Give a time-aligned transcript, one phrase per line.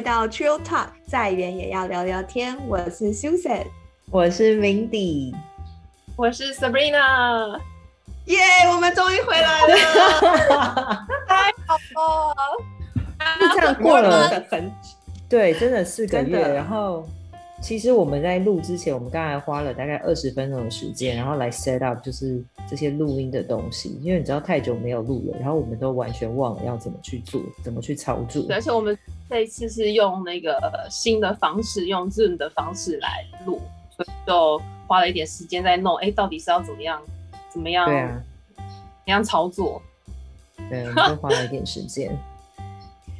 [0.00, 2.56] 到 Trill Talk，再远也要聊聊天。
[2.68, 3.64] 我是 Susan，
[4.10, 5.34] 我是 Mindy，
[6.16, 7.58] 我是 Sabrina。
[8.26, 8.38] 耶，
[8.74, 9.76] 我们终于回来了，
[11.26, 12.34] 太好了！
[13.40, 14.72] 就这样过了很
[15.28, 16.24] 对，真的四个月。
[16.24, 17.08] 真的然后，
[17.62, 23.98] 其实我们在录之前，我们刚才花了大概二十分钟的时间，然后来 set up 就是这些录音的东西。
[24.02, 28.44] 因为你知道太久没有录了，然后我们都完全忘了要怎么去做，怎么去操作。
[28.50, 28.96] 而且我们
[29.28, 33.60] 这一次是用那个新的方式，用 Zoom 的方式来录，
[33.96, 35.96] 所以就花了一点时间在弄。
[35.96, 37.00] 哎，到底是要怎么样？
[37.50, 37.86] 怎么样？
[37.86, 38.22] 对啊，
[38.56, 39.80] 怎么样操作？
[40.68, 42.16] 对，我们就花了一点时间。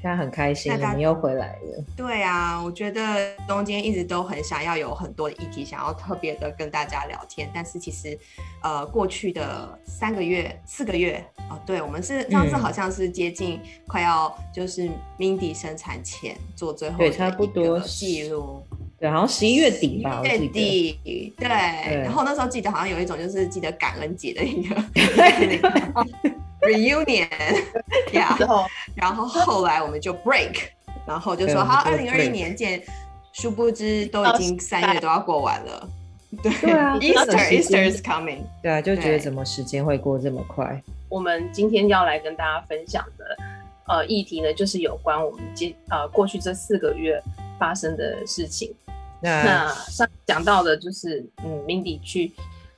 [0.07, 1.85] 现在很开心，你又回来了。
[1.97, 8.17] 对啊，我觉得中间一直都很想要有很多的议题，想要特别的跟大家聊天，但是其实，
[8.63, 18.63] 呃，过去的三个月、四个月，哦，对，我们是上次嗯好像是接近快要就是 Mindy 生产前做最后差不多记录，
[19.01, 20.39] 对，好像十一月底吧，我月。
[20.39, 25.61] 底，对，然后那时候记得好像有一种就是记得感恩节的一个 对
[26.67, 27.29] reunion，
[28.95, 30.57] 然后后来我们就 break，
[31.07, 32.83] 然后就说好，二零二一年见。
[33.33, 35.89] 殊不知都已经三月都要过完了，
[36.43, 36.51] 对，
[37.13, 40.83] Easter Easter is coming，对啊，就觉得怎么时间会过这么快？
[41.11, 43.37] 我们今天要来跟大家分享的
[43.89, 47.23] 呃议题呢，就是有关我们接呃过去这四个月
[47.59, 48.75] 发生的事情。
[49.21, 52.33] 那那上讲到的就是，嗯，Mindy 去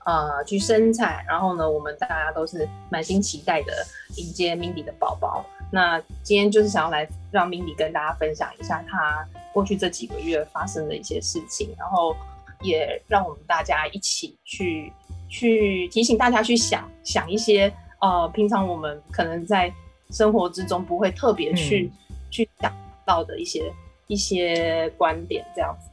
[0.09, 3.73] 呃去生产，然后呢，我们大家都是满心期待的
[4.17, 5.45] 迎接 Mindy 的宝宝。
[5.71, 12.17] 那今天就是想要来让 Mindy 跟大家分享一下她过去这几个月发生的一些事情，然后
[12.63, 14.91] 也让我们大家一起去
[15.29, 17.71] 去提醒大家去想想一些
[18.01, 19.71] 呃平常我们可能在
[20.11, 21.93] 生活之中不会特别去、
[22.31, 22.73] 去想
[23.05, 23.71] 到的一些
[24.07, 25.91] 一些观点，这样子。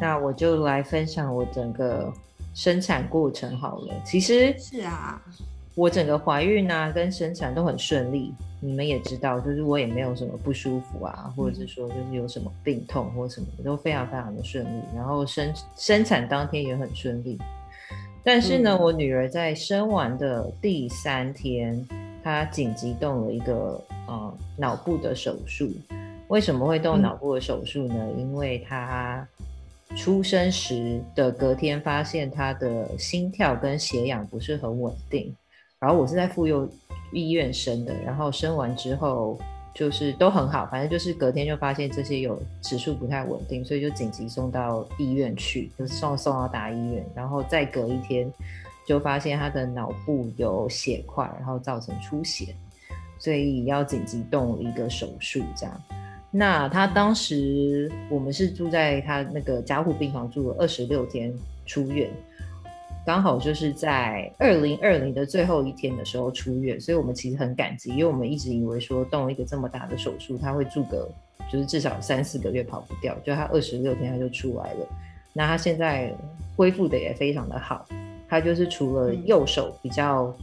[0.00, 2.12] 那我就来分享我整个
[2.58, 3.94] 生产过程好了。
[4.04, 5.22] 其实是啊，
[5.76, 14.82] 我整个怀孕啊跟生产都很顺利，你们也知道，就是我也没有什么不舒服啊，或者是说就是有什么病痛或什么的，都非常非常的顺利。
[14.92, 17.38] 然后生生产当天也很顺利。
[18.24, 21.86] 但是呢，嗯我女儿在生完的第三天，
[22.24, 25.70] 她紧急动了一个呃脑部的手术。
[26.26, 27.94] 为什么会动嗯脑部的手术呢？
[28.18, 29.24] 因为她
[29.96, 35.34] 出生时的隔天发现他的心跳跟血氧不是很稳定。
[35.80, 36.68] 然后我是在妇幼
[37.12, 39.38] 医院生的，然后生完之后
[39.74, 48.30] 就是都很好，反正就是隔天就发现这些有指数不太稳定，所以就紧急送到医院去，就是送送到大医院，然后再隔一天
[48.86, 52.54] 就发现他的脑部有血块，然后造成出血，
[53.18, 55.80] 所以要紧急动一个手术这样。
[56.30, 61.32] 那他当时我们是住在他那个加护病房住了二十六天
[61.64, 62.10] 出院，
[63.06, 71.08] 刚好就是在二零二零的最后一天的时候出院，所以我们其实很感激，因为我们一直以为说动一个这么大的手术，他会住个
[71.50, 74.86] 就是至少三四个月跑不掉，就他二十六天他就出来了。
[75.32, 76.12] 那他现在
[76.56, 77.86] 恢复的也非常的好，
[78.28, 80.36] 他就是除了右手比较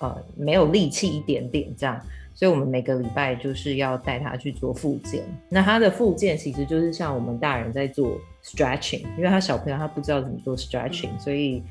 [0.00, 2.00] 呃没有力气一点点这样，
[2.34, 5.22] 所以我们每个礼拜就是要带他去做复健。
[5.48, 11.62] 那他的复健其实就是像我们大人在做 stretching，因为他小朋友他不知道怎么做 stretching，、所以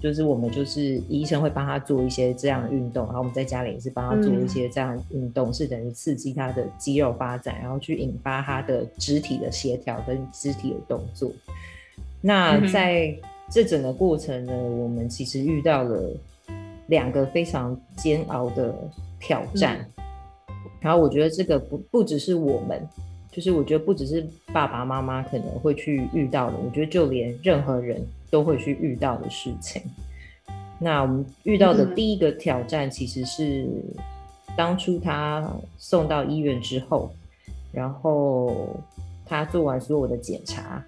[0.00, 11.32] 就是我们就是医生会帮他做一些这样的运动，然后我们在家里也是帮他做一些这样的运动，是等于刺激他的肌肉发展，然后去引发他的肢体的协调跟肢体的动作。
[12.20, 13.14] 那在
[13.50, 16.10] 这整个过程呢，我们其实遇到了
[16.88, 18.74] 两个非常煎熬的
[19.20, 19.86] 挑战。
[20.80, 22.86] 然后我觉得这个不不只是我们，
[23.32, 28.00] 就是我觉得不只是爸爸妈妈可能会去遇到的，我觉得就连任何人
[28.30, 29.82] 都会去遇到的事情。
[30.78, 33.66] 那我们遇到的嗯第一个挑战其实是
[34.56, 37.10] 当初他送到医院之后，
[37.72, 38.68] 然后
[39.24, 40.84] 他做完所有的检查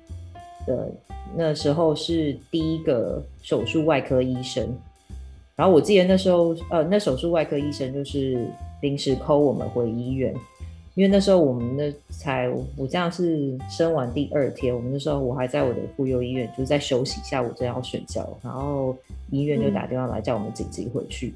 [0.67, 0.93] 的
[1.34, 4.69] 那时候是第一个手术外科医生，
[5.58, 8.49] 然后我记得那时候，呃，那手术外科医生就是
[8.81, 10.32] 临时 call 我们回医院，
[10.94, 18.96] 因为那时候我们那才我这样是生完第二天，我们那时候我还在我的妇幼医院，就是在休息，下午正要睡觉，然后
[19.32, 21.34] 医院就打电话来叫我们紧急回去。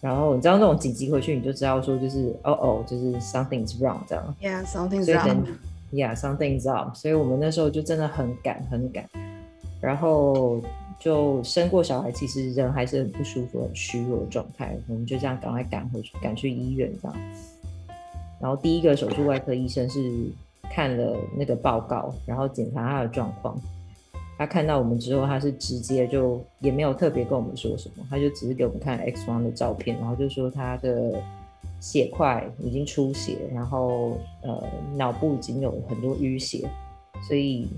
[0.00, 4.34] 然后你知道那种紧急回去，你就知道说就是哦哦，就是 something's wrong 这样。
[4.40, 5.44] Yeah, something's wrong.
[5.92, 6.94] Yeah, something's up。
[6.96, 9.04] 所以我们那时候就真的很赶，很赶。
[9.82, 10.62] 然后
[11.02, 14.76] 就生过小孩，其实人还是很不舒服、很虚弱的状态。
[14.86, 17.16] 我们就这样赶快赶回去，赶去医院这样。
[18.40, 20.00] 然后第一个手术外科医生是
[20.70, 23.60] 看了那个报告，然后检查他的状况。
[24.38, 31.22] 他看到我们之后，他是直接就也没有特别跟我们说什么，他就只是给我们看 X 光的照片，然后就说他的
[31.80, 34.62] 血块已经出血，然后呃
[34.96, 36.68] 脑部已经有很多淤血，
[37.28, 37.68] 所以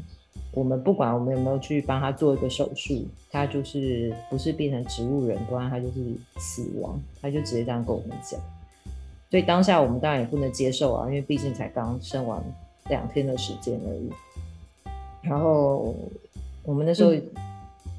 [0.55, 5.95] 我们不管我们有没有去帮他做一个手术，他就是不是变成植物人，不然他就是
[6.39, 8.41] 死亡，他就直接这样跟我们讲。
[9.31, 12.43] 所以当下我们当然也不能接受啊，因为毕竟才刚生完
[12.89, 14.11] 两天的时间而已，
[15.23, 15.95] 然后。
[16.67, 17.13] 我们那时候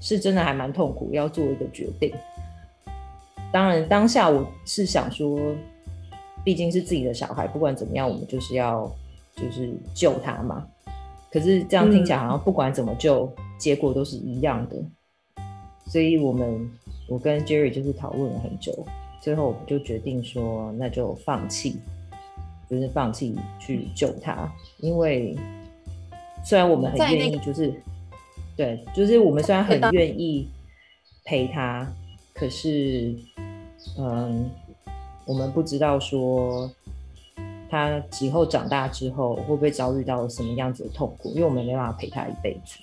[0.02, 2.12] 是真的还蛮痛苦，要做一个决定。
[3.54, 5.40] 当然，当下我是想说，
[6.44, 8.92] 毕竟是自己的小孩，不管怎么样，我们就是要
[9.36, 10.66] 就是救他嘛。
[11.36, 14.78] 可是这样听起来好像不管怎么救，结果都是一样的。
[15.86, 16.72] 所以我们
[17.10, 18.72] 我跟 Jerry 就是讨论了很久，
[19.20, 21.76] 最后我们就决定说，那就放弃，
[22.70, 24.50] 就是放弃去救他。
[24.78, 25.36] 因为
[26.46, 27.74] 虽然我们很愿意，就是。
[28.56, 30.48] 对，就是我们虽然很愿意
[31.26, 31.86] 陪他，
[32.34, 33.14] 可是，
[34.00, 34.50] 嗯，
[35.26, 36.72] 我们不知道说
[37.70, 42.80] 他以后长大之后会不会遭遇到什么样子的痛苦，因为我们没办法陪他一辈子。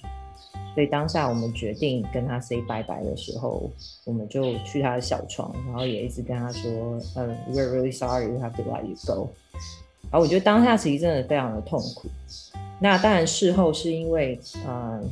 [0.75, 3.71] 所以当下我们决定跟他 say 拜拜的时候，
[4.05, 6.71] 我们就去他的小床，然后也一直跟他说，
[7.17, 9.29] 嗯，we're really sorry we have to let you go。
[10.11, 12.09] 然后我觉得当下其实真的非常的痛苦。
[12.81, 15.11] 那当然事后是因为，嗯。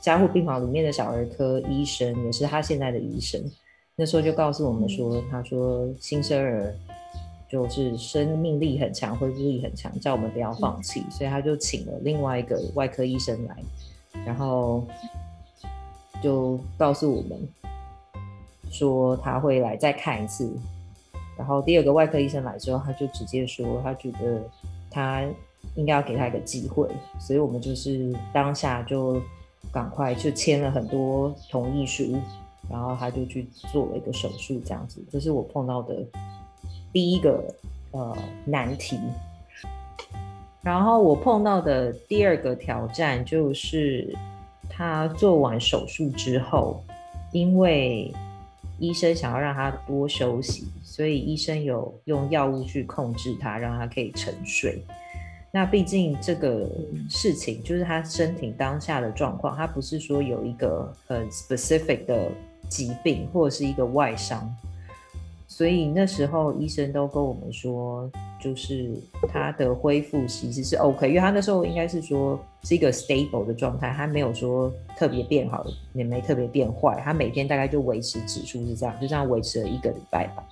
[0.00, 3.40] 加护病房里面的小儿科医生也是他现在的医生，
[3.94, 6.74] 那时候就告诉我们说，他说新生儿
[7.52, 13.56] 就是生命力很强，恢复力很强，叫我们不要放弃，所以他就请了另外一个外科医生来，
[14.24, 14.82] 然后
[16.22, 17.48] 就告诉我们
[18.70, 20.50] 说他会来再看一次，
[21.36, 24.42] 然后第二个外科医生来之后，他就直接说他觉得
[24.90, 25.22] 他
[25.76, 26.88] 应该要给他一个机会，
[27.20, 29.20] 所以我们就是当下就。
[29.72, 32.14] 赶快就签了很多同意书，
[32.68, 35.02] 然后他就去做了一个手术，这样子。
[35.10, 36.04] 这是我碰到的
[36.92, 37.42] 第一个
[37.92, 38.98] 呃难题。
[40.62, 44.16] 然后我碰到的第二个挑战就是，
[44.70, 46.84] 他做完手术之后，
[47.32, 48.12] 因为
[48.78, 54.84] 医生想要让他多休息，所以医生有用药物去控制他，让他可以沉睡。
[55.50, 56.66] 那毕竟这个
[57.10, 62.30] 事情就是他身体当下的状况，他不是说有一个很 specific 的
[62.68, 64.48] 疾病或者是一个外伤，
[65.54, 68.10] 所以那时候医生都跟我们说，
[68.40, 68.90] 就是
[69.28, 75.62] 他的恢复其实是 OK，因为他那时候应该是说是一个 stable 的状态，他没有说特别变好，
[75.92, 80.42] 也没特别变坏，他每天大概就维持指数是这样，就这样维持了一个礼拜吧。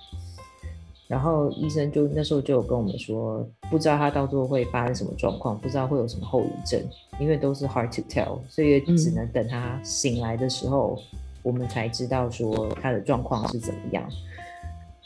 [1.07, 6.79] 然后医生就那时候就有跟我们说，不知道他到最后会发生什么状况，不知道会有什么后遗症，
[7.19, 10.95] 因为都是 hard to tell，所以只能等他醒来的时候，
[11.41, 14.07] 我们才知道说他的状况是怎么样。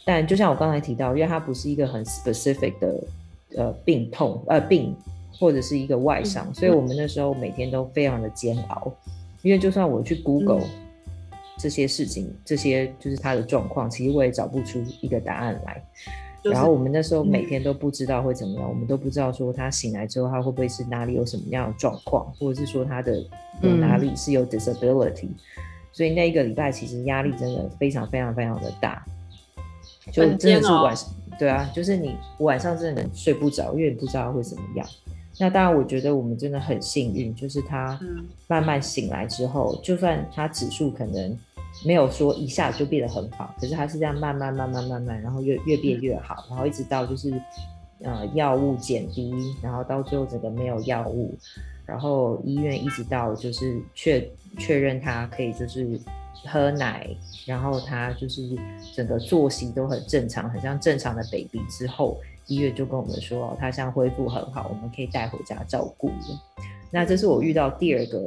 [0.05, 3.03] 但就像我刚才提到，因为他不是一个很 specific 的
[3.57, 4.95] 呃病痛呃病
[5.37, 8.93] 或者是一个外伤，所以我们那时候每天都非常的煎熬，
[9.41, 10.65] 因为就算我去 Google。
[11.57, 15.81] 这些事情，这些就是他的状况，其实我也找不出一个答案来。
[16.43, 23.25] 然后我们那时候每天都不知道会怎么样，我们都不知道说他醒来之后他会不会是哪里有什么样的状况，或者是说他的
[23.61, 25.29] 有哪里是有 disability。
[25.93, 29.05] 所以那一个礼拜其实压力真的非常非常非常的大，
[30.11, 34.87] 就真的是晚上，对啊，就是你晚上真的睡不着，因为你不知道会怎么样。
[35.37, 37.99] 那当然，我觉得我们真的很幸运，就是他
[38.47, 41.37] 慢慢醒来之后，就算他指数可能
[41.85, 47.33] 没有说一下就变得很好，可是他是这样慢慢慢慢慢慢，然后越越变越好，然后一直到就是
[48.01, 51.37] 呃药物减低，然后到最后整个没有药物，
[51.85, 54.25] 然后医院一直到就是确
[54.57, 55.99] 确认他可以就是
[56.47, 57.07] 喝奶，
[57.45, 58.41] 然后他就是
[58.95, 62.17] 整个作息都很正常，很像正常的 baby 之后。
[62.47, 66.15] 医院就跟我们说，哦他现在恢复很好，我们可以带回家照顾了。
[66.91, 68.21] 那这是我遇到第二个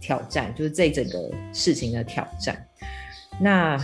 [0.00, 2.66] 挑战，就是这整个事情的挑战。
[3.38, 3.78] 那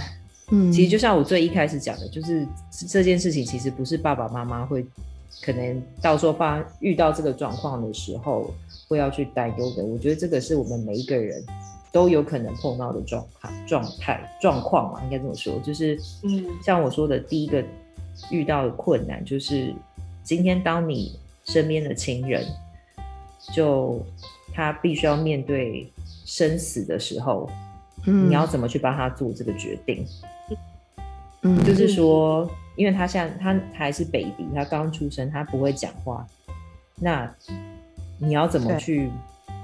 [0.50, 2.48] 嗯，其实就像我最一开始讲的，就是
[2.88, 4.82] 这件事情其实不是爸爸妈妈会
[5.42, 8.50] 可能到时候发遇到这个状况的时候
[8.88, 9.84] 会要去担忧的。
[9.84, 11.44] 我觉得这个是我们每一个人
[11.96, 15.58] 都有可能碰到的状况、状态、状况嘛，应该这么说。
[15.60, 17.64] 就是嗯，像我说的第一个。
[18.30, 19.74] 遇到的困难就是，
[20.22, 22.46] 今天当你身边的亲人，
[23.52, 24.02] 就
[24.54, 25.92] 他必须要面对
[26.24, 27.46] 生死的时候，
[28.06, 30.02] 嗯，你要怎么去帮他做这个决定？
[31.42, 36.26] 嗯，就是说，因为他现在他还是 baby，他刚出生，他不会讲话，
[36.98, 37.30] 那
[38.18, 39.10] 你要怎么去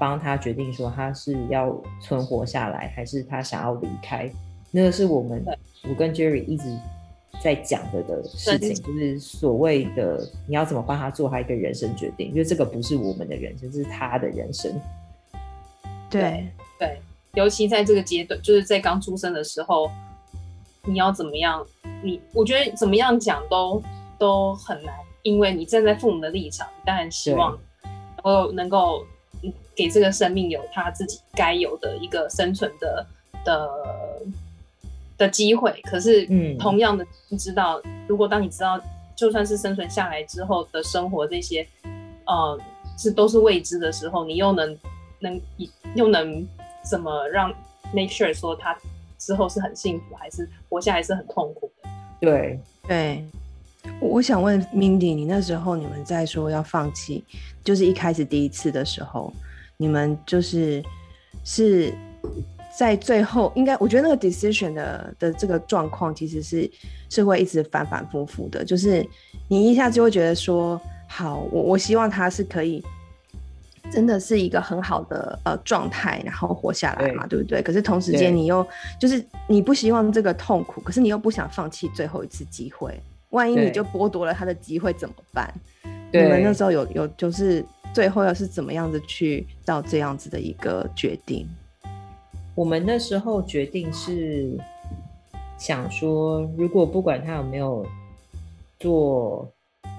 [0.02, 4.28] 帮他决定说他是要存活下来，还是他想要离开？
[4.72, 5.40] 那个是我们
[5.88, 6.76] 我跟 Jerry 一直
[7.40, 14.72] 在讲的的事情，就是所谓的你要怎么帮他做他一个人生决定，因为这个不是我们的人生，这是他的人生。
[16.10, 16.48] 对，
[16.80, 17.00] 对，
[17.34, 19.88] 尤其在这个阶段，就是在刚出生的时候，
[20.84, 21.64] 你要怎么样？
[22.02, 23.80] 你我觉得怎么样讲都
[24.18, 24.92] 都很难，
[25.22, 27.56] 因为你站在父母的立场，你当然希望
[28.16, 29.06] 能够能够嗯
[29.74, 33.06] 给这个生命有他自己该有的一个生存的
[33.44, 33.70] 的
[35.16, 35.72] 的机会。
[35.84, 38.80] 可是，嗯同样的，你知道，如果当你知道，
[39.16, 41.66] 就算是生存下来之后的生活这些，
[42.26, 42.58] 呃，
[42.98, 44.78] 是都是未知的时候，你又能
[45.20, 45.40] 能
[45.94, 46.46] 又能
[46.88, 47.48] 怎么让
[47.92, 48.76] make sure 说他
[49.18, 51.88] 之后是很幸福，还是活下来是很痛苦的？
[52.20, 53.24] 对，对，
[54.00, 57.24] 我我想问 Mindy，你那时候你们在说要放弃，
[57.64, 59.32] 就是一开始第一次的时候，
[59.76, 60.82] 你们就是
[61.44, 61.92] 是
[62.76, 66.70] 在最后，应该我觉得那个 decision 的的这个状况其实是
[67.10, 69.06] 是会一直反反复复的，就是
[69.48, 72.82] 你一下就会觉得说，好，我我希望他是可以。
[73.90, 77.60] 真的是一个很好的呃状态，然后活下来嘛，对不对？
[77.60, 78.66] 可是同时间你又
[78.98, 82.98] 就是你不希望这个痛苦，可是你又不想放弃最后一次机会，
[83.32, 85.52] 万一你就剥夺了他的机会怎么办？
[86.12, 91.46] 你们那时候有有就是最后又是怎么样子去到这样子的一个决定？
[92.54, 94.58] 我们那时候决定是
[95.56, 97.86] 想说，如果不管他有没有
[98.78, 99.50] 做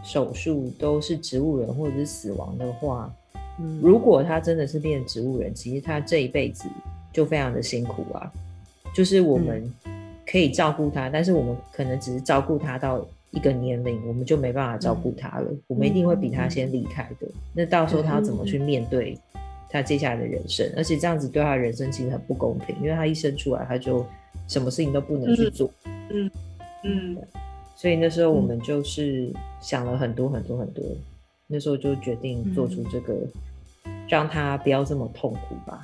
[0.04, 3.12] 手术，都是植物人或者是死亡的话，
[3.60, 6.70] 嗯，如果他真的是变植物人，其实他这一辈子
[7.12, 8.32] 就非常的辛苦啊。
[8.94, 9.74] 就是我们
[10.28, 15.52] 可以照顾他，但是我们可能只是照顾他到一个年龄，我们就没办法照顾他了。
[15.68, 17.28] 我们一定会比他先离开的。
[17.54, 19.18] 那到时候他要怎么去面对
[19.70, 20.72] 他接下来的人生？
[20.78, 24.06] 而且这样子对他的人生其实很不公平，因为他一生出来他就
[24.48, 25.70] 什么事情都不能去做。
[25.86, 26.32] 嗯
[26.84, 27.18] 嗯
[27.75, 30.84] 所以那时候我们就是想了很多很多很多，
[31.48, 33.18] 那时候就决定做出这个，
[34.08, 35.84] 让他不要这么痛苦吧。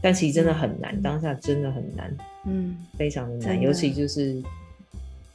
[0.00, 4.42] 但其实真的很难，当下真的很难，嗯非常的难，的尤其就是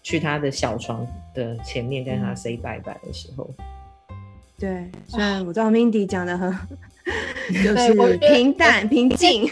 [0.08, 2.36] 去他的小床的前面跟他嗯。
[2.38, 3.46] say 拜拜的时候，
[4.58, 6.50] 对，虽然我知道 Mindy 讲的很
[7.62, 9.46] 就是平淡平静，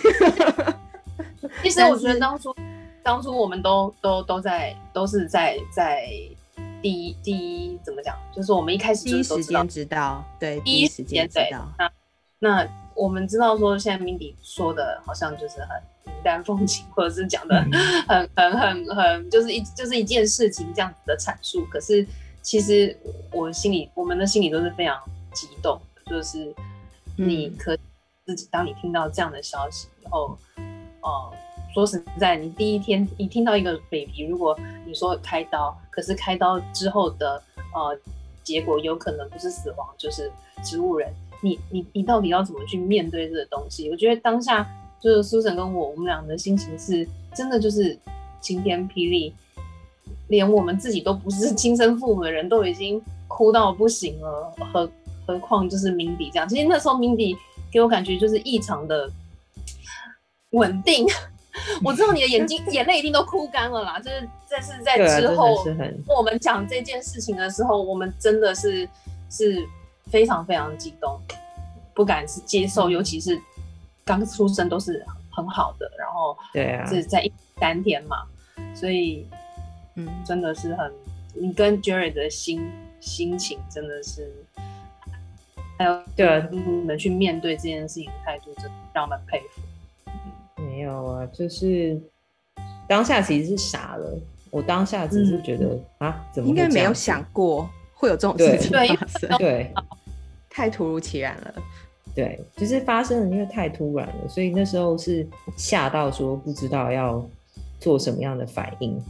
[1.61, 2.55] 其实我觉得 当初
[3.03, 6.07] 当初我们都都都在都是在在
[6.81, 11.91] 第一第一怎么讲，就是我们一开始第一时间知道，对，第一时间知道，那
[12.39, 15.69] 那我们知道说，现在 Mindy 说的好像就是很
[16.05, 17.55] 云淡风轻，或者是讲的
[18.07, 21.65] 很很很很，就是一就是一件事情这样子的阐述。
[21.69, 22.07] 可是
[22.41, 22.97] 其实
[23.31, 24.97] 我心里，我们的心里都是非常
[25.33, 26.53] 激动的，就是
[27.17, 27.77] 你嗯可
[28.25, 30.37] 自己，当你听到这样的消息以后，
[31.01, 31.33] 呃，
[31.73, 37.97] 说实在，你第一天你听到一个 baby，如果你说开刀，可是开刀之后的呃
[38.43, 40.31] 结果有可能不是死亡就是
[40.63, 41.13] 植物人，
[41.45, 43.87] 你你你到底要怎么去面对这个东西？
[43.91, 44.67] 我觉得当下
[44.99, 47.95] 就是苏神跟我，我们俩的心情是真的就是
[48.41, 49.31] 晴天霹雳，
[50.29, 54.89] 连我们自己都不是亲生父母的人都已经哭到不行了，何
[55.27, 56.49] 何况就是 Mindy 这样。
[56.49, 57.37] 其实那时候 Mindy
[57.71, 59.07] 给我感觉就是异常的
[60.51, 61.05] 稳定。
[61.85, 65.63] 我知道你的眼睛 眼泪一定都哭干了啦，就是这是在之后
[66.07, 68.89] 我们讲这件事情的时候，我们真的是
[69.29, 69.65] 是
[70.11, 71.19] 非常非常激动，
[71.93, 73.39] 不敢是接受，尤其是
[74.03, 78.17] 刚出生都是很好的，然后对啊，是在一三天嘛，
[78.73, 79.27] 所以
[79.95, 80.91] 嗯，真的是很，
[81.33, 82.69] 你跟 Jerry 的心
[82.99, 84.31] 心情真的是，
[85.77, 89.61] 还有对啊你们去面对这件事情的态度，真的让我们佩服。
[90.61, 92.01] 没有啊，就是
[92.87, 94.19] 当下其实是傻了。
[94.51, 99.73] 我当下只是觉得、啊，怎么应该没有想过会有这种事情发生，对
[100.49, 101.53] 太突如其然了。
[102.13, 107.27] 对，就是发生了，因为太突然了，所以那时候是吓到说不知道要
[107.79, 109.01] 做什么样的反应。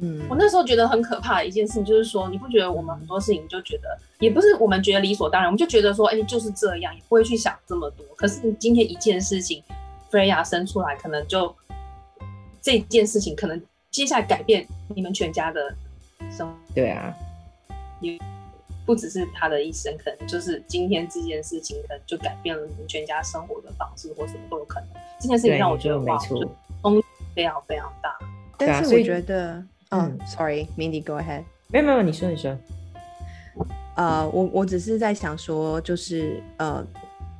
[0.00, 8.04] 嗯，我那时候觉得很可怕的一件事情，就是说，你不觉得我们很多事情就觉得，也不是我们觉得理所当然，我们就觉得说，哎、就是这样，也不会去想这么多。
[8.16, 9.62] 可是你今天一件事情
[10.10, 11.54] ，Freya 生出来，可能就
[12.60, 13.60] 这件事情，可能
[13.90, 15.72] 接下来改变你们全家的
[16.30, 17.12] 生活，对啊，
[18.86, 24.88] 不只是他的一生，可能就是今天这件事情，可能就改变了你们全家生活的方式，或什么都有可能。
[25.20, 26.50] 这件事情，让我觉得没错就，
[26.82, 28.16] 冲击非常非常大。
[28.56, 31.44] 但是我觉得哦、嗯 s o r r y m i n d y g o ahead。
[31.68, 32.56] 没有没有，你说你说，
[33.94, 36.82] 呃，我我只是在想说，就是呃，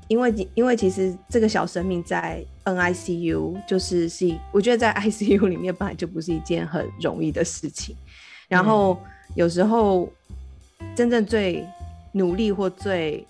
[0.09, 7.97] 因为因为其实这个小生命在 NICU 就是是，我觉得在 ICU 里面本来就不是一件很容易的事情，
[8.49, 8.99] 然后
[9.35, 10.09] 有时候
[10.95, 11.65] 真正最
[12.13, 13.25] 努力或最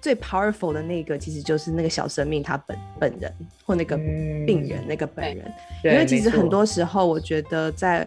[0.00, 3.32] 最 powerful 的那个，其实就是那个小生命他本本人
[3.64, 5.52] 或那个嗯病人、那个本人，
[5.84, 8.06] 因为其实很多时候，我觉得在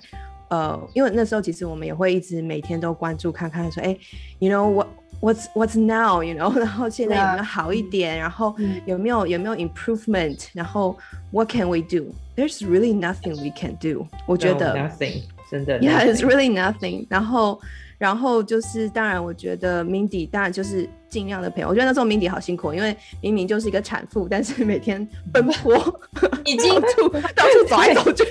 [0.50, 3.96] 呃，因为那时候其实我们也会一直每天都关注看看说，哎
[4.40, 4.88] ，you know what
[5.22, 10.98] what's what's now，you know，然后现在有没有好一点，然后嗯有没有有没有 improvement，然后
[11.32, 17.06] what can we do？There's really nothing we can do，我觉得 nothing，真的 Yeah, it's really nothing.
[17.10, 17.62] 然后，
[18.02, 21.64] 然后就是，当然，我觉得 Mindy 当然就是尽量的陪。
[21.64, 25.78] 我觉得那时候 Mindy 好辛苦，因为明明就是一个产妇，但是每天奔波，
[26.44, 28.24] 已经到处到处走来走去，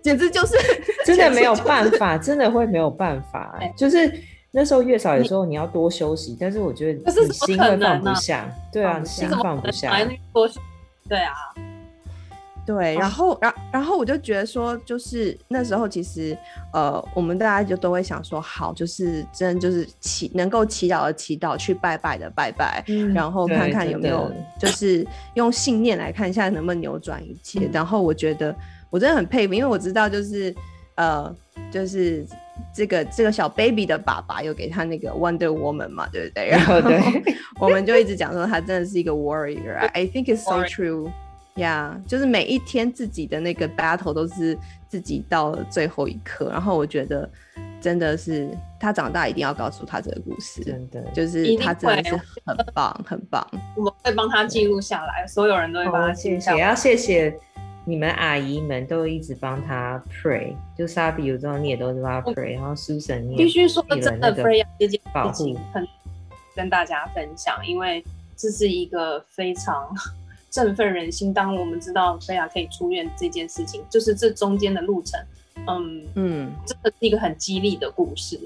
[0.00, 0.56] 简直就是
[1.04, 3.72] 真的没有办法，真的会没有办法对。
[3.76, 4.08] 就是
[4.52, 9.90] 那时候月嫂有时候你要多休息，但是我觉得你心会放不下，对啊，心放不下
[11.08, 11.34] 对啊，
[12.66, 12.94] 对。
[12.96, 16.36] 然后，然然后我就觉得说，就是那时候其实，
[16.72, 27.60] 呃，我们大家就都会想说，好，就是真就是祈能够祈祷的祈祷，去拜拜的拜拜，嗯然后看看有没有就是用信念来看一下能不能扭转一切。
[27.66, 28.54] 嗯然后我觉得
[28.90, 30.54] 我真的很佩服，因为我知道就是
[30.96, 31.34] 呃，
[31.70, 32.24] 就是
[32.72, 36.48] 这个这个小 baby 的爸爸有给他那个 Wonder Woman 嘛，对不对？
[36.48, 37.00] 然后对，
[37.58, 39.76] 我们就一直讲说他真的是一个 warrior。
[39.92, 41.10] I think it's so Warrior
[41.56, 44.58] Yeah，就是每一天自己的那个 battle 都是
[44.88, 47.30] 自己到了最后一刻，然后我觉得
[47.80, 51.00] 真的是他长大一定要告诉他这个故事，真的。
[51.12, 53.46] 就是他真的是很棒，很棒。
[53.76, 56.56] 我们会帮他记录下来，所有人都会帮哦，他记下来。
[56.56, 57.32] 也要谢谢
[57.84, 65.86] 你们阿姨们都一直帮他 pray，就莎比有时候你也都是帮他 pray，然后 Susan 你也必须说真的那个，Freya 这件事情很
[66.56, 69.88] 跟大家分享，因为这是一个非常
[70.54, 71.34] 振奋人心。
[71.34, 75.20] 当我们知道 Freya 可以出院这件事情，就是这中间的路程，
[75.66, 78.38] 嗯，嗯，真的是一个很激励的故事，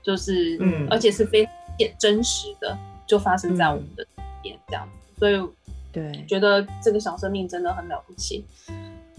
[0.00, 0.86] 就是，嗯。
[0.88, 1.52] 而且是非常
[1.98, 5.44] 真实的，就发生在我们的身边这样子，所以
[5.90, 6.24] 对。
[6.28, 8.44] 觉得这个小生命真的很了不起，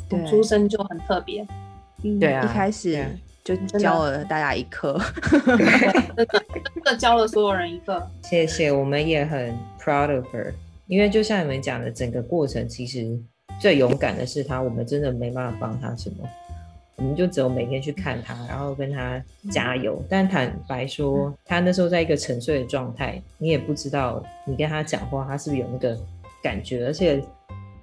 [0.07, 1.45] 对，出生就很特别，
[2.03, 3.05] 嗯，对啊一开始
[3.43, 4.97] 就教了大家一课。
[6.73, 10.53] 真的教了所有人一个，谢谢，我们也很 proud of her，
[10.87, 13.05] 因为就像你们讲的，整个过程其实
[13.59, 16.27] 最勇敢的是他，我们真的没办法帮他什么，
[16.97, 20.03] 我们就只有每天去看他，然后跟他加油。
[20.09, 25.97] 但坦白说，他那时候在一个沉睡的状态，你也不知道你跟他讲话，他是不是有那个
[26.41, 27.23] 感觉，而且。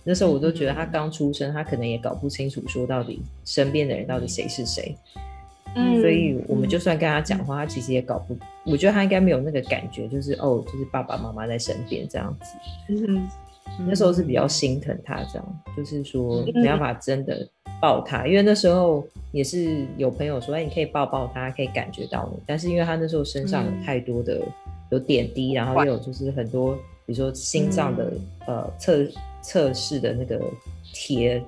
[0.07, 4.95] 那时候我都觉得他刚出生，他可能也搞不清楚说到底身边的人到底谁是谁，
[5.75, 12.47] 嗯，所以我们就算跟他讲话，他其实也搞不，我觉得他应该没有那个感觉，就是哦，就是爸爸妈妈在身边这样子。
[12.89, 13.29] 嗯
[13.89, 16.63] 那时候是比较心疼他，这样就是说嗯。
[16.63, 17.49] 没办法真的
[17.81, 24.41] 抱他，因为那时候也是有朋友说，哎，你可以抱抱他，可以感觉到你，但是因为他那时候身上有嗯太多的
[24.91, 26.75] 有点滴，然后又有就是很多，
[27.05, 28.13] 比如说心脏的、
[28.47, 29.05] 呃测
[29.43, 30.41] 测试的那个
[30.93, 31.41] 贴，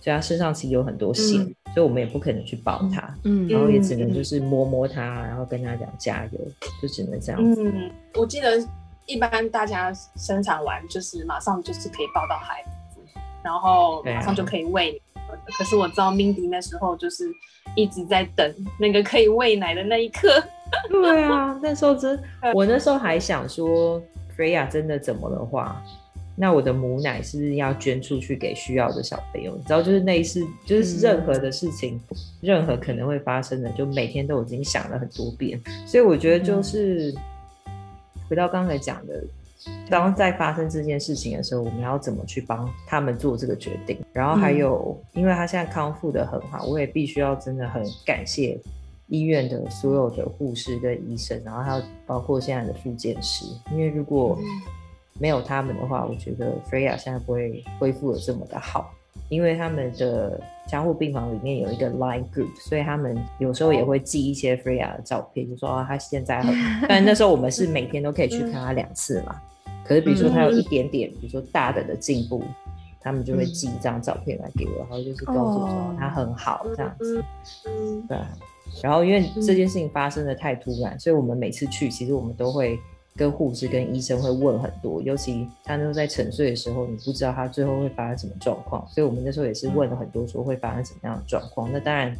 [0.00, 3.14] 所以他身上其实有很多线，嗯所以我们也不可能去抱他。
[3.24, 6.40] 嗯然后也只能就是摸摸他，然后跟他讲加油，
[6.80, 7.62] 就只能这样子。
[7.62, 8.52] 嗯，我记得
[9.06, 12.62] 一般大家生产完就是马上就是可以抱到孩
[12.94, 13.00] 子，
[13.42, 15.00] 然后马上就可以喂。
[15.58, 17.24] 可是我知道 Mindy 那时候就是
[17.74, 20.28] 一直在等那个可以喂奶的那一刻。
[20.88, 22.22] 对啊， 那时候真，
[22.54, 24.00] 我那时候还想说
[24.36, 25.82] ，Freya 真的怎么的话，
[26.36, 29.54] 那我的母奶是不是要捐出去给需要的小朋友？
[29.56, 32.00] 你知道，就是那一次，就是任何的事情，
[32.40, 35.60] 任何可能会发生的，就每天都已经想了很多遍。
[35.86, 37.14] 所以我觉得就是、
[38.28, 39.22] 回到刚才讲的，
[39.88, 43.96] 当在发生这件事情的时候，我们要怎么去帮他们做这个决定？
[44.12, 48.58] 然后还有，因为他现在康复的很好，我也必须要真的很感谢
[49.06, 54.36] 医院的所有的护士跟医生，然后还有包括现在的复健师，因为如果
[55.20, 58.92] 没有他们的话，我觉得 Freya 现在不会恢复的这么的好。
[59.30, 66.54] 因为他们的加护病房里面有一个 Line Group，所以他们有时候也会寄一些 Freya 的照片，就说啊，他现在很，
[66.86, 69.40] 但那时候我们是每天都可以去看他两次嘛。
[69.84, 72.44] 可是比如说他有一点点，比如说大的的进步，
[73.00, 77.24] 他们就会寄一张照片来给我，然后就是告诉我说哦他很好这样子。
[77.66, 78.28] 嗯对啊，
[78.82, 82.78] 然后因为这件事情发生的太突然，所以我们每次去，其实我们都会
[83.16, 91.70] 跟护士、跟医生会问很多，尤其他那时候在沉睡的时候，你不知道他最后会发生什么状况，所以我们那时候也是问了很多，说会发生什么样的状况。
[91.72, 92.12] 那当然，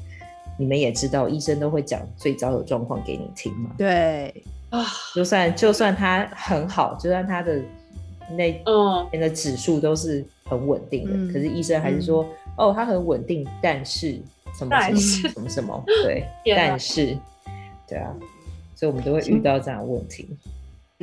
[0.56, 3.70] 你们也知道，医生都会讲最糟的状况给你听嘛。
[3.76, 4.32] 对，
[4.70, 7.60] 啊，就算就算他很好，就算他的
[8.30, 12.24] 那嗯，边的指数都是很稳定的，嗯可是医生还是说，
[12.56, 14.20] 哦，他很稳定，但是
[14.56, 17.18] 什么什么什么什么，对， 但是，
[17.88, 18.14] 对啊，
[18.76, 20.28] 所以我们都会遇到这样的问题。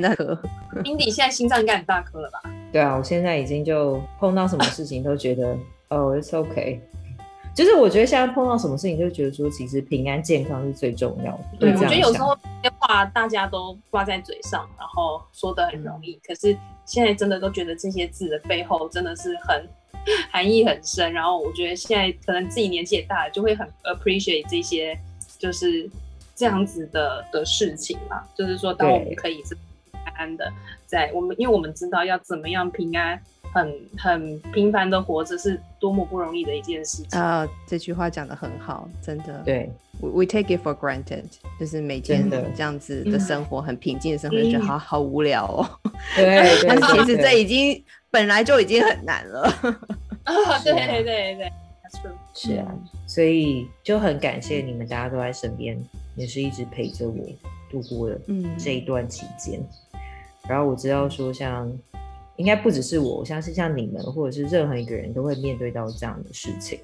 [0.02, 0.38] 那个
[0.84, 2.42] 英迪现在心脏应该很大颗了吧？
[2.70, 5.56] 对啊，我现在已经就碰到什么事情都觉得，
[5.88, 6.78] 哦，it's okay。
[7.54, 11.44] 就是我觉得现在碰到什么事情，就觉得说，其实平安健康是最重要的。
[11.60, 19.68] 对，我觉得有时候这些话大家都挂在嘴上，然后说的很容易，可是现在真的都觉得这些字的背后真的是很
[20.32, 21.12] 含义很深。
[21.12, 24.98] 然后我觉得现在可能自己年纪也大了，就会很 appreciate 这些
[25.38, 25.90] 就是
[26.34, 28.22] 这样子的的事情嘛。
[28.34, 29.42] 就是说，当我们可以
[30.16, 30.50] 安的
[30.86, 33.20] 在我们，因为我们知道要怎么样平安。
[33.54, 37.20] 很很平凡的活着是多么不容易的一件事情。
[37.20, 39.42] 啊，这句话讲的很好，真的。
[39.44, 39.70] 对
[40.00, 41.24] ，We take it for granted，
[41.60, 45.68] 就是每天的这样子的生活，很平静的生活，就觉得嗯好好无聊哦。
[46.16, 49.46] 对，对 但是其实这已经本来就已经很难了。
[50.64, 51.52] 对对对。
[52.32, 52.74] 是啊，
[53.06, 55.78] 所以就很感谢你们大家都在身边，
[56.16, 57.22] 也是一直陪着我
[57.70, 59.62] 度过了嗯这一段期间。
[60.48, 61.72] 然后我知道说像，
[62.36, 66.78] 应该不只是我，我相信像你们或者是任何一个人都会面对到这样的事情。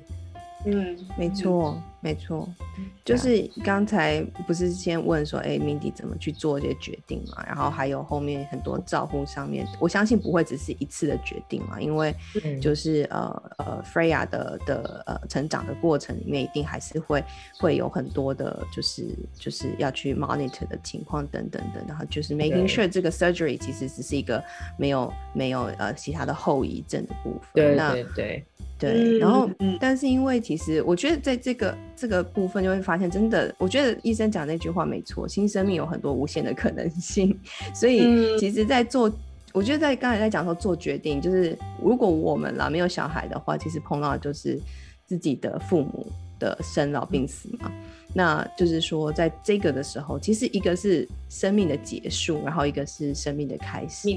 [0.65, 2.85] 嗯，没错，没错，嗯。
[3.05, 7.43] 就是刚才不是先问说，哎，Mindy 怎么去做这些决定嘛？
[7.47, 12.61] 然后还有后面很多照顾上面，我相信不会只是一次的决定嘛，因为嗯。
[12.61, 17.25] 就是呃呃，Freya 的的呃成长的过程里面，一定还是会
[17.59, 24.43] 会有很多的，就是就是要去 monitor 的情况等等的，然后就是 making sure 这个 surgery 其实只是一个
[24.77, 27.49] 没有没有呃其他的后遗症的部分。
[27.55, 28.45] 对对对，
[28.79, 37.37] 对，嗯然后但是因为其实我觉得在这个这个部分就会发现，真的，我觉得医生讲那句话没错，新生命有很多无限的可能性，
[37.75, 39.13] 所以嗯其实，在做。
[39.55, 44.61] 我觉得在刚才在讲说做决定，就是如果我们啦没有小孩的话，其实碰到的就是
[45.07, 46.07] 自己的父母
[46.39, 47.73] 的生老病死嘛。
[48.15, 54.11] 那就是说，在这个的时候，其实一个是生命的结束，然后一个是生命的开始。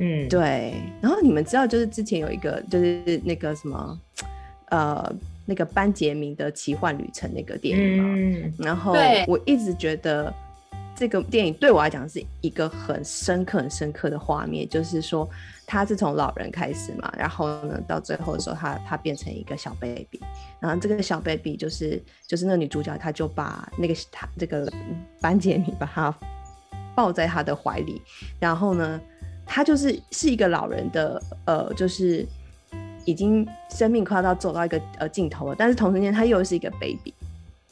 [0.00, 4.00] 嗯，对，然后你们知道，就是之前有一个，就是那个什么，
[4.70, 5.12] 呃，
[5.44, 8.04] 那个班杰明的奇幻旅程那个电影嘛。
[8.08, 8.94] 嗯，然后
[9.28, 10.32] 我一直觉得
[10.96, 15.28] 这个电影对我来讲是一个很深刻、很深刻的画面，就是说
[15.66, 20.18] 他是从老人开始嘛，然后呢，到最后的时候他，他变成一个小 baby，
[20.60, 24.66] 然后这个小 baby 就是就是那个女主角，她就把那个他这个
[25.20, 26.14] 班杰明把他
[26.94, 28.00] 抱在他的怀里，
[28.38, 29.00] 然后呢，
[29.52, 32.24] 他就是是一个老人的呃，就是
[33.04, 37.12] 已经生命快要到走到一个呃尽头了，但是同时间他又是一个 baby。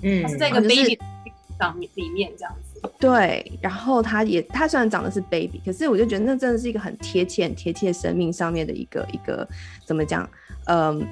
[0.03, 0.99] 嗯，他是在一个 baby
[1.57, 2.91] 上面里面这样子。
[2.99, 9.49] 对，然后他也他虽然长得是 baby，可是我就觉得那真的是一个很贴切、很贴切生命上面的一个一个
[9.87, 10.29] 怎么讲？
[10.65, 11.07] 嗯，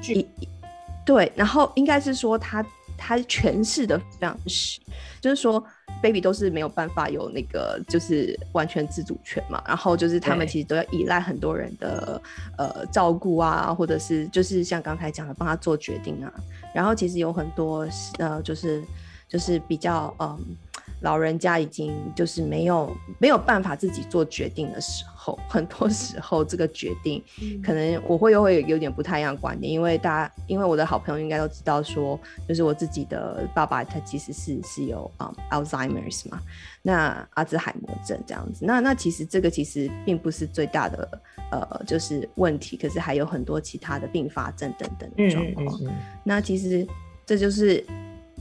[1.05, 4.81] 对，然后应该是说他他诠释的非常实，
[5.21, 5.63] 就是说
[6.03, 12.21] baby 都是没有办法有那个就是完全自主权嘛，然后就是他们其实都要依赖很多人的
[12.59, 16.33] 呃照顾啊，或者是就是像刚才讲的帮他做决定啊，
[16.75, 18.83] 然后其实有很多呃就是
[19.29, 20.57] 就是比较嗯。
[21.01, 27.23] 老人家已经就是没有没有办法自己做决定的时候， 很多时候这个决定
[27.63, 36.41] 可能我会又会有点不太一样的观点，因为大家因为我的好朋友应该都知道说，就是我自己的爸爸他其实是是有啊、um, Alzheimer's 嘛，
[36.83, 45.81] 那阿兹海默症这样子，那那其实这个其实并不是最大的呃就是问题，可是还有很多其他的并发症等等的状况。
[45.83, 46.87] 嗯嗯，那其实
[47.25, 47.85] 这就是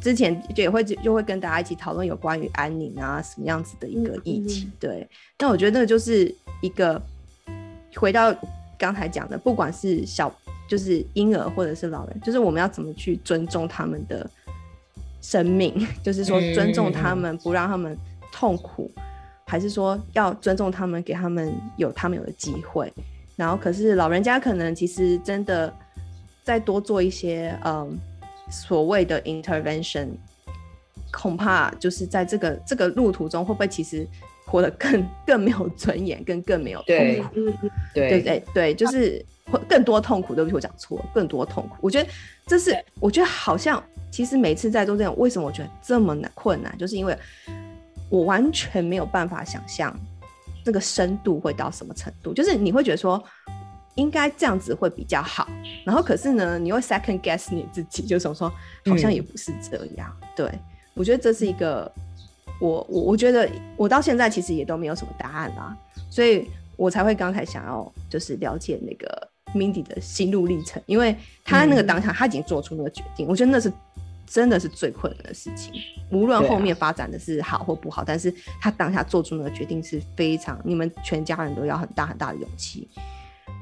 [0.01, 4.65] 之前就也会就会跟大家一起讨论有关于安宁啊什么样子的一个议题。
[4.65, 7.01] 嗯嗯对，那我觉得那个就是一个
[7.95, 8.35] 回到
[8.77, 10.33] 刚才讲的，不管是小
[10.67, 14.29] 就是婴儿或者是老人，就是我们要怎么去尊重他们的
[15.21, 17.97] 生命， 就是说尊重他们，不让他们
[18.31, 18.91] 痛苦，
[19.45, 22.91] 还是说要尊重他们，给他们有他们有的机会。
[23.35, 25.73] 然后，可是老人家可能其实真的
[26.43, 27.97] 再多做一些嗯
[28.49, 30.09] 所谓的 intervention，
[31.11, 34.07] 恐怕就是在这个这个路途中，会不会其实
[34.45, 37.67] 活得更 更没有尊严，更更没有痛苦？
[37.93, 40.35] 对对对对，就是会更多痛苦。
[40.35, 41.75] 对不起，我讲错了，更多痛苦。
[41.81, 42.09] 我觉得
[42.45, 47.17] 这是，我觉得好像其实每次在做这种，为什么我觉得这么难困难，就是因为
[48.09, 49.97] 我完全没有办法想象
[50.63, 52.33] 那个深度会到什么程度。
[52.33, 53.21] 就是你会觉得说，
[53.95, 55.47] 应该这样子会比较好。
[55.85, 58.49] 然后可是呢，你会 second guess 你自己，就想说
[58.85, 60.15] 好像也不是这样。
[60.35, 60.49] 对
[60.93, 61.91] 我觉得这是一个，
[62.59, 65.75] 我我我觉得我到现在其实也都没有什么答案啦，
[66.09, 73.71] 所以我才会刚才想要就是了解那个 Mindy 的心路历程，因为他那个当下他已经做出那个决定，我觉得那是。
[74.27, 75.71] 真的是最困难的事情，
[76.09, 82.89] 无论后面发展的是好或不好，但是他当下做出那个决定是非常，你们全家人都要很大很大的勇气，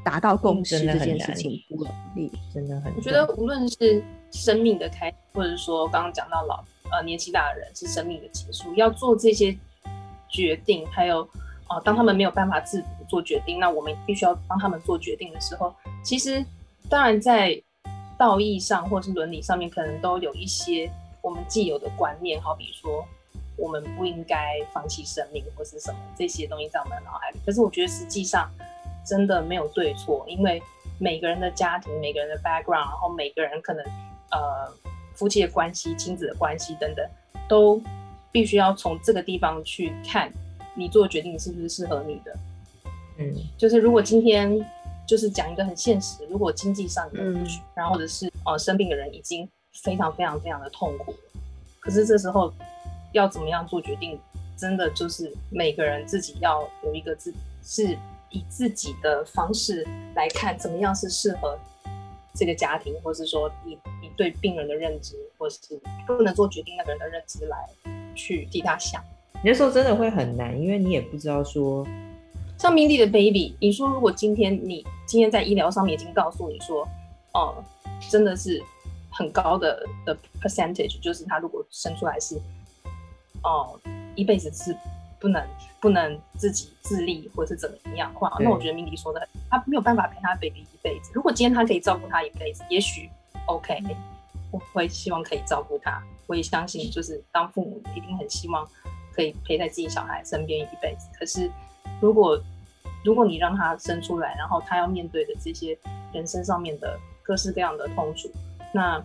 [0.04, 2.94] 达到共识这件事情不容易，真的很。
[2.96, 9.58] 我觉得无论是生命的开，或者说刚刚讲到老呃年纪大的人是生命的结束，要做这些
[10.30, 11.22] 决定，还有
[11.70, 16.46] 哦当他们没有办法自主做决定，那我们必须要帮他们做决定的时候，其实
[16.90, 17.62] 当然在。
[18.16, 20.90] 道义上或是伦理上面，可能都有一些
[21.20, 23.04] 我们既有的观念，好比说
[23.58, 27.40] 我们不应该放弃生命或是什么这些东西在我们的脑海里。
[27.44, 28.50] 可是我觉得实际上
[29.06, 30.62] 真的没有对错，因为
[31.00, 33.84] 每个人的家庭、每个人的 background，然后每个人可能
[34.32, 34.72] 呃
[35.14, 37.06] 夫妻的关系、亲子的关系等等，
[37.48, 37.82] 都
[38.32, 40.32] 必须要从这个地方去看
[40.76, 42.36] 你做决定是不是适合你的。
[43.18, 44.64] 嗯，就是如果今天。
[45.06, 51.14] 就是讲一个很现实，如果经济上有不许，然后或者是呃生病的人已经非常非常非常的痛苦，
[51.82, 52.52] 可是这时候
[53.12, 54.18] 要怎么样做决定，
[54.56, 57.98] 真的就是每个人自己要有一个自是
[58.34, 61.58] 以自己的方式来看，怎么样是适合
[62.34, 65.60] 这个家庭，或是说你你对病人的认知，或是
[66.06, 67.58] 不能做决定那个人的认知来
[68.14, 69.02] 去替他想。
[69.36, 71.88] 你那时候真的会很难，因为你也不知道说。
[72.58, 76.88] 像 Mindy 的 baby，你说如果今天你今天在医疗上面已经告诉你说，
[77.34, 77.62] 哦，
[78.10, 78.64] 真的是
[79.12, 82.40] 很高的的 percentage，就是他如果生出来是，
[83.44, 83.78] 哦，
[84.16, 84.74] 一辈子是
[85.24, 85.42] 不能
[85.80, 91.12] 不能自己自立或者是怎么样的话，那我觉得 Mindy 说的，他没有办法陪他 baby 一辈子。
[91.14, 93.10] 如果今天他可以照顾他一辈子，也许
[93.46, 93.80] OK，
[94.52, 96.04] 我会希望可以照顾他。
[96.28, 98.68] 我也相信，就是当父母一定很希望
[99.14, 101.08] 可以陪在自己小孩身边一辈子。
[101.18, 101.50] 可是
[102.02, 102.38] 如果
[103.06, 105.78] 如果你让他生出来，然后他要面对的这些
[106.12, 108.30] 人生上面的各式各样的痛楚，
[108.74, 109.02] 那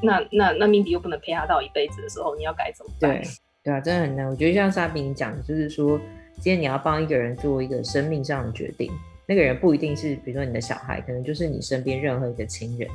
[0.00, 3.10] 那那那命迪又不能陪他到一辈子的时候，你要该怎么办？
[3.10, 3.28] 对
[3.66, 4.28] 对啊，真的很难。
[4.28, 5.98] 我觉得像沙冰讲的，就是说，
[6.36, 8.92] 今天你要帮一个人做一个生命上的决定，
[9.26, 12.88] 那个人不一定是，比如说你的小孩，可能就是你身边任何一个亲人。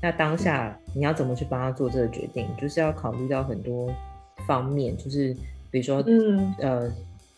[0.00, 3.92] 那当下你要怎么去帮他做这个决定，就是要考虑到很多
[4.46, 5.36] 方面，就是
[5.70, 6.90] 比如说，嗯呃。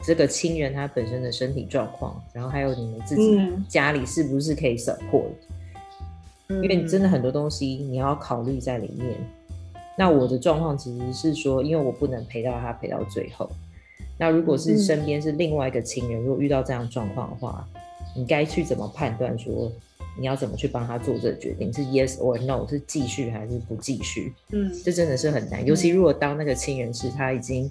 [0.07, 3.37] 这个亲人他本身的身体状况，然后还有你们自己
[3.67, 5.33] 家里是不是可以 support？
[6.49, 9.17] 因为真的很多东西你要考虑在里面。
[9.99, 13.51] 那我的状况其实是说，因为我不能陪到他陪到最后。
[14.17, 17.69] 那如果是身边是另外一个亲人，如果遇到这样状况的话，
[18.17, 19.37] 你该去怎么判断？
[19.37, 19.71] 说
[20.19, 21.73] 你要怎么去帮他做这个决定？
[21.73, 22.67] 是 yes or no？
[22.67, 24.33] 是继续还是不继续？
[24.53, 25.67] 嗯，这真的是很难。
[25.67, 27.69] 尤其如果当那个亲人是他已经。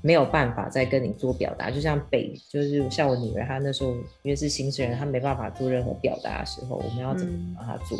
[0.00, 3.90] 没有办法再跟你做表达，就像北，就是像我女儿，她那时候
[4.22, 7.98] 因为是新生人，她没办法做任何表达的时候，我们要怎么帮她做？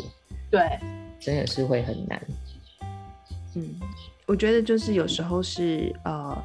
[0.49, 0.61] 对，
[1.19, 2.17] 真的是会很难。
[3.55, 3.75] 嗯，
[4.25, 6.37] 我觉得就是有时候是呃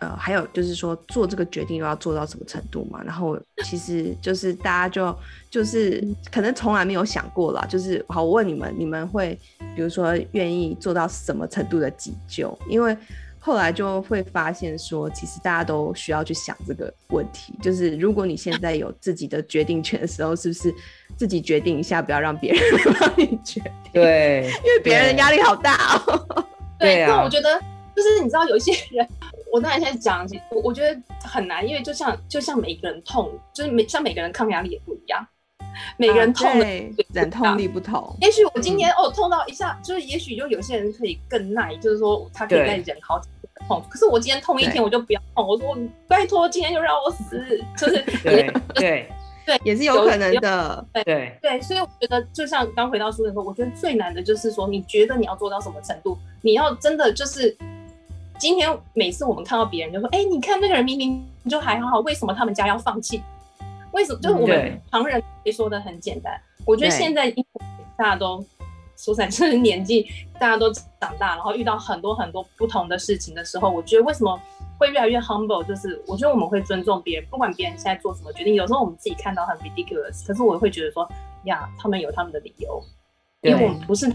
[0.00, 3.02] 呃，还有就是说做这个决定又要做到什么程度嘛？
[3.02, 5.18] 然后其实就是大家就
[5.50, 9.36] 就是可能从来没有想过啦，就是好，我问你们，你们会
[9.74, 12.56] 比如说愿意做到什么程度的急救？
[12.68, 12.96] 因为
[13.48, 20.74] 后来就会发现说，其实大家都需要去想这个问题，就是如果你现在有自己的决定权的时候，是不是
[21.16, 22.62] 自己决定一下，不要让别人
[23.00, 23.92] 帮你决定？
[23.94, 26.46] 对，因为别人压力好大哦。
[26.78, 27.58] 对，那我觉得
[27.96, 29.08] 就是你知道，有一些人，
[29.50, 35.26] 我当然现在讲，我我觉得很难，因为就像就像每个人痛，就是每像每个人抗压力也不一样。
[35.96, 36.66] 每个人痛的
[37.14, 43.28] 忍痛力不同，也许我今天哦痛到一下，就是也许就有些人可以更耐，就是说他可以再忍好几
[43.66, 43.82] 痛。
[43.88, 47.38] 可是我今天痛一天我就不要痛，我说拜托今天就让我死，
[47.76, 49.10] 就是对对
[49.46, 50.86] 对，也是有可能的。
[50.92, 56.16] 对对，所以我觉得就像刚回到书的时候，我觉得最难的就是说，你觉得你要做到什么程度？
[56.42, 57.56] 你要真的就是
[58.38, 63.22] 今天每次我们看到别人就说，哎，你看那个人明明就还好好，为什么他们家要放弃？
[63.92, 64.20] 为什么？
[64.20, 66.38] 就是我们旁人可以说的很简单。
[66.66, 67.30] 我觉得现在
[67.96, 68.44] 大家都
[68.98, 70.06] 说起来，就是年纪
[70.40, 74.38] 大家都长大，然后遇到很多很多不同的事情的时候，我觉得为什么
[74.76, 75.62] 会越来越 humble？
[75.64, 78.54] 就是我觉得我们会尊重别人，不管别人现在做什么决定。
[78.54, 81.08] 有时候我们自己看到很 ridiculous，可是我会觉得说
[81.44, 82.82] 呀，他们有他们的理由，
[83.42, 84.12] 因为我们不是，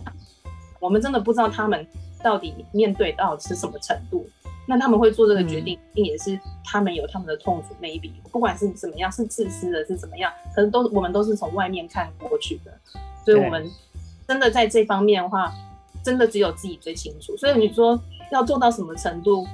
[0.82, 1.88] 我们真的不知道他们
[2.22, 4.28] 到底面对到是什么程度。
[4.66, 12.72] 那他们会做这个决定，一定也是他们有他们的痛苦，maybe 不管是怎么样，是自私的，是怎么样，可能都我们都是从外面看过去的，
[13.26, 13.70] 所以我们
[14.28, 15.54] 真的在这方面的话，
[16.04, 17.36] 真的只有自己最清楚。
[17.38, 18.00] 所以你说
[18.32, 19.48] 要做到什么程度，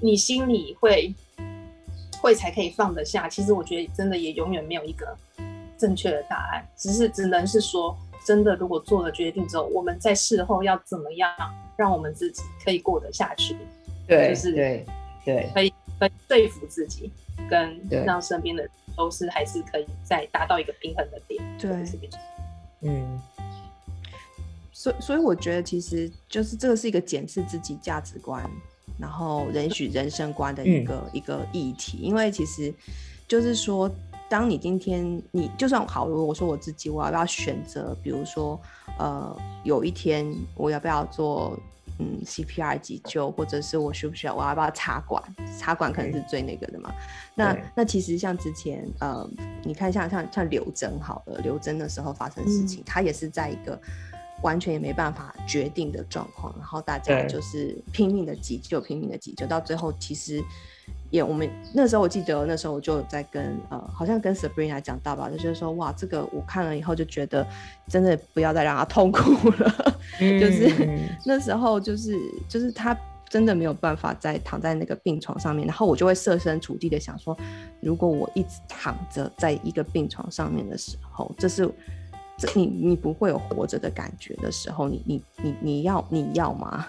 [0.00, 1.14] 你心里会
[2.20, 3.28] 会才可以放得下？
[3.28, 5.16] 其实我觉得真的也永远没有一个
[5.78, 11.30] 正确的答案，只是只能是说，真的如果做了决定之后，我们在事后要怎么样
[11.76, 13.56] 让我们自己可以过得下去。
[14.06, 14.86] 对，就是对
[15.24, 15.72] 对，可以
[16.28, 17.12] 可以说服自己，
[17.50, 21.42] 跟让身边的人都是还是可以再达到一个平衡的点。
[21.58, 21.70] 对，
[22.82, 23.20] 嗯，
[24.86, 28.48] 所所以我觉得其实就是这个是一个检视自己价值观，
[28.98, 31.98] 然后允许人生观的一个一个议题。
[31.98, 32.72] 因为其实
[33.26, 33.90] 就是说，
[34.28, 38.60] 当你今天你就算好，如果我说我自己，我要不要选择，比如说
[38.96, 41.58] 呃，有一天我要不要做？
[41.98, 45.22] 嗯，CPR 急救，或者是我需不需要，我要不要插管？
[45.58, 46.92] 插管可能是最那个的嘛。
[47.34, 49.26] 那那其实像之前，呃，
[49.64, 53.80] 你看像像像刘真好了，刘真的时候发生事情，他也是在一个
[54.42, 60.42] 完全也没办法决定的状况，然后大家就是拼命的急救，拼命的急救，到最后其实。
[61.10, 67.46] 也，我们那时候我记得，那时候我就在跟呃，好像跟 Sabrina 讲到吧，就是说，哇，这个我看了以后就觉得，
[67.88, 69.96] 真的不要再让他痛苦了。
[70.18, 72.18] 就是 那时候，就是
[72.48, 72.96] 就是他
[73.28, 77.36] 真的没有办法再躺在那个病床上面，然后我就会设身处地的想说，
[77.80, 81.72] 如果我一直躺着在一个病床上面的时候，这是
[82.38, 86.86] 这你你不会有活着的感觉的时候，你你你你要你要吗？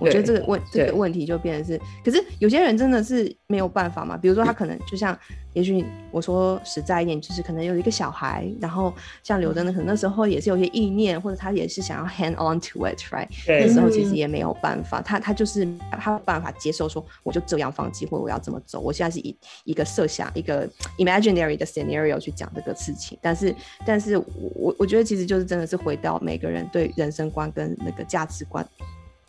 [0.00, 4.16] 我觉得这个问这个问题就变成是，可是有些人真的是没有办法嘛。
[4.16, 5.18] 比如说他可能就像，
[5.58, 8.94] 也许我说实在一点，就是可能有一个小孩，然后
[9.24, 13.26] 像刘真的可能那时候也是有些意念，或者他也是想要 hand on to it，right？
[13.44, 18.78] 那时候其实也没有办法，他他就是他有办法接受说我就这样放弃，或者我要怎么走。
[18.78, 20.68] 我现在是以一个设想一个
[20.98, 23.52] imaginary 的 scenario 去讲这个事情，但是
[23.84, 28.64] 但是我我觉得其实就是真的是回到每个人对人生观跟那个价值观。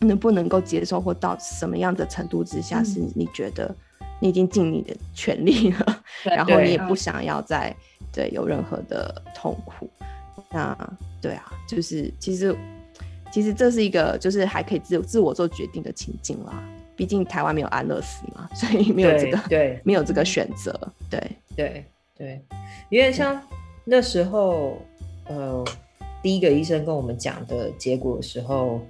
[0.01, 3.75] 能不能够接受，或到什么样的程度之下，是你觉得
[4.19, 7.75] 你已经尽你的全力了， 然后你也不想要再
[8.11, 9.89] 对有任何的痛苦？
[10.51, 10.75] 那
[11.21, 12.55] 对啊，就是其实
[13.31, 16.63] 其实这是一个就是还可以自自我做决定的情境啦。
[16.95, 20.77] 毕竟台湾没有安乐死嘛，所以没有这个对没有这个选择。
[21.09, 21.85] 对对
[22.17, 22.41] 对，
[22.89, 23.41] 因为像
[23.85, 24.81] 那时候
[25.27, 25.63] 呃，
[26.21, 28.81] 第一个医生跟我们讲的结果的时候。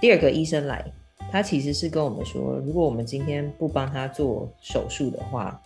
[0.00, 0.84] 第二个医生来，
[1.30, 5.60] 他其实是跟我们说，如果我们今天不帮他做手术的话，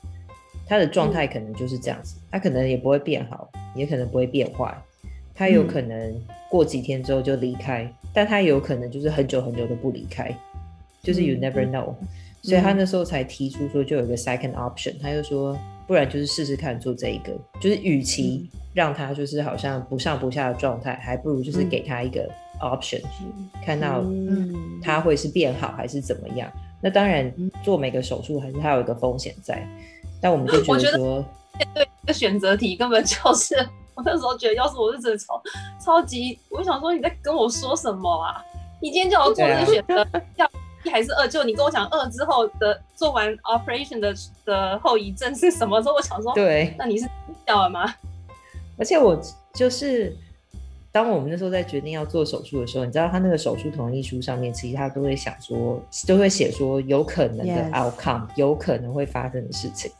[0.66, 4.74] 他的状态可能就是这样子，他可能也不会变好，也可能不会变坏，
[5.34, 6.14] 他有可能
[6.50, 10.34] 过几天之后就离开，但他有可能就是很久很久都不离开，
[11.02, 11.94] 就是 you never know。
[12.42, 22.28] 所以他那时候才提出说，就有一个 second option，他就说，不然就是试试看做这一个，就是与其让他就是好像不上不下的状态，还不如就是给他一个。
[22.60, 23.02] Option
[23.64, 24.02] 看到
[24.82, 26.50] 它会是变好还是怎么样？
[26.80, 29.64] 那当然做每个手术还是还有一个风险在，
[30.20, 31.24] 但我们就觉得说，
[31.74, 33.54] 对这个选择题根本就是
[33.94, 35.40] 我那时候觉得，要是我是真的超
[35.80, 38.42] 超级，我想说你在跟我说什么啊？
[38.80, 40.50] 你今天叫我做这个选择，要
[40.84, 41.28] 一还是二？
[41.28, 44.12] 就你跟我讲二之后的做完 operation 的
[44.44, 45.94] 的后遗症是什么时候？
[45.94, 47.08] 我想说，对，那你是
[47.46, 47.94] 笑了吗？
[48.76, 49.16] 而且我
[49.54, 50.16] 就是。
[50.92, 59.90] 当我们那时候在决定要做手术的时候，你知道他那个手术同意书上面，其实他都会想说，都会写说有可能的 outcome，有可能会发生的事情。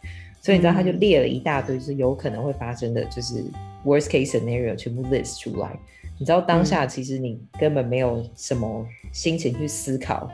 [0.43, 3.43] 所以你知道他就列了一大堆就是有可能会发生的，就是
[3.87, 5.79] worst case scenario 全部 list 出来。
[6.19, 10.31] 你知道当下其实你根本没有什么心情去思考，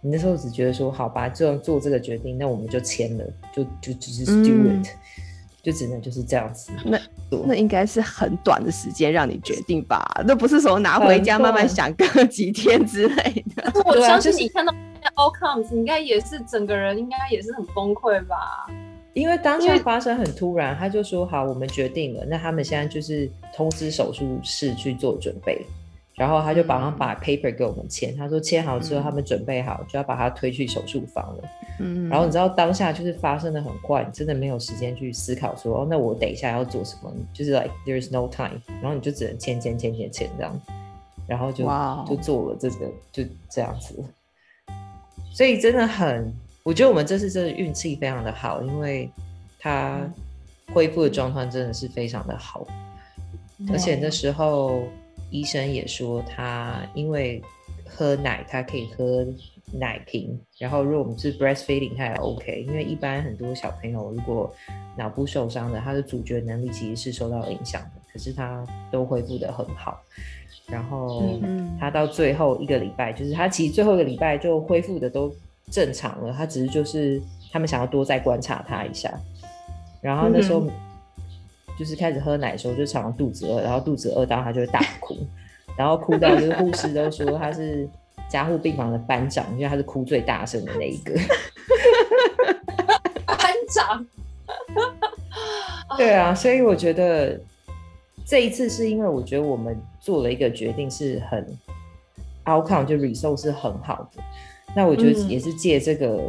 [0.00, 4.86] 你那时候只觉得说，好吧，就做这个决定，那我们就签了，就就只是 do it。
[5.66, 6.70] 就只能就是这样子。
[6.84, 6.96] 那
[7.44, 10.22] 那应该是很短的时间让你决定吧？
[10.24, 13.72] 那不是说拿回家慢慢想个几天之类的。
[13.84, 14.72] 我相信你看到
[15.16, 18.70] outcomes，应该也是整个人应该也是很崩溃吧？
[19.12, 22.24] 因为当下发生很突然，他就说好，我们决定了。
[22.26, 25.66] 那他们现在就是通知手术室去做准备。
[26.16, 31.44] 然后他就马上把 paper 给我们签，他说签好之后，他们准备好就要把他推去手术房了。
[31.78, 37.12] 嗯，然后你知道当下就是发生的很快，真的没有时间去思考说，哦，那我等一下要做什么？
[37.34, 40.58] 就是 like there is no time，然后你就只能签签签签签这样，
[41.26, 41.66] 然后就
[42.08, 44.02] 就做了这个就这样子。
[45.30, 49.10] 所以真的很，我觉得我们这次真的运气非常的好，因为
[49.58, 50.00] 他
[50.72, 52.66] 恢复的状况真的是非常的好，
[53.70, 54.84] 而且那时候。
[55.30, 57.42] 医生也说，他因为
[57.84, 59.26] 喝奶，他可以喝
[59.72, 64.52] 奶瓶，然后如果我们是 breastfeeding，他也 OK，因为一般很多小朋友如果
[64.96, 70.00] 脑部受伤的，他的咀嚼能力其实是受到影响的，可是他都恢复的很好。
[70.68, 71.38] 然后
[71.78, 75.32] 他到最后一个礼拜，就是他其实最后一个礼拜就恢复的都
[75.70, 77.22] 正常了，他只是就是
[77.52, 79.12] 他们想要多再观察他一下。
[80.00, 80.66] 然后那时候
[81.78, 85.16] 就是开始喝奶的时候，就常常肚子饿，然后肚子饿到他就会大哭，
[85.76, 87.88] 然后哭到就是护士都说他是
[88.28, 91.14] 加护病房的班长，因为他是哭最大声的那一个。
[93.26, 94.06] 班长。
[95.96, 97.40] 对啊，所以我觉得。
[98.28, 101.46] 这一次是因为我觉得我们做了一个决定是很
[102.44, 104.20] outcome 就 result 是很好的，
[104.74, 106.20] 那我觉得也是借这个